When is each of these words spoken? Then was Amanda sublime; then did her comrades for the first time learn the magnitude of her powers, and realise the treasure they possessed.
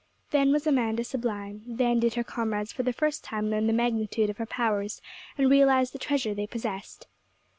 Then 0.31 0.51
was 0.51 0.65
Amanda 0.65 1.03
sublime; 1.03 1.61
then 1.67 1.99
did 1.99 2.15
her 2.15 2.23
comrades 2.23 2.73
for 2.73 2.81
the 2.81 2.91
first 2.91 3.23
time 3.23 3.51
learn 3.51 3.67
the 3.67 3.71
magnitude 3.71 4.31
of 4.31 4.37
her 4.37 4.47
powers, 4.47 4.99
and 5.37 5.47
realise 5.47 5.91
the 5.91 5.99
treasure 5.99 6.33
they 6.33 6.47
possessed. 6.47 7.05